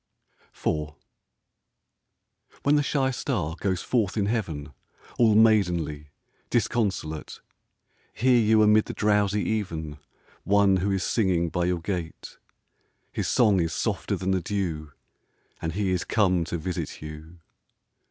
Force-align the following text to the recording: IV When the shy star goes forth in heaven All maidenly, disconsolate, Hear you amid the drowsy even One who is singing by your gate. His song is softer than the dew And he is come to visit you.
IV 0.55 0.95
When 2.63 2.73
the 2.75 2.81
shy 2.81 3.11
star 3.11 3.55
goes 3.59 3.83
forth 3.83 4.17
in 4.17 4.25
heaven 4.25 4.73
All 5.19 5.35
maidenly, 5.35 6.07
disconsolate, 6.49 7.39
Hear 8.11 8.39
you 8.39 8.63
amid 8.63 8.85
the 8.85 8.93
drowsy 8.93 9.43
even 9.43 9.99
One 10.43 10.77
who 10.77 10.89
is 10.89 11.03
singing 11.03 11.49
by 11.49 11.65
your 11.65 11.81
gate. 11.81 12.39
His 13.11 13.27
song 13.27 13.59
is 13.59 13.73
softer 13.73 14.15
than 14.15 14.31
the 14.31 14.41
dew 14.41 14.91
And 15.61 15.73
he 15.73 15.91
is 15.91 16.03
come 16.03 16.45
to 16.45 16.57
visit 16.57 17.03
you. 17.03 17.37